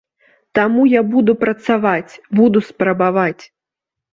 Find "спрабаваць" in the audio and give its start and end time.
2.71-3.43